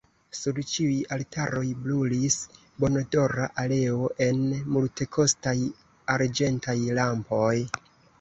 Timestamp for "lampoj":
7.01-7.53